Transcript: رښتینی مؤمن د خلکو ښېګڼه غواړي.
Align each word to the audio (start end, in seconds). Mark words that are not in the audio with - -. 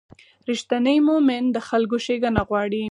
رښتینی 0.49 0.97
مؤمن 1.09 1.43
د 1.51 1.57
خلکو 1.67 1.95
ښېګڼه 2.05 2.41
غواړي. 2.49 2.79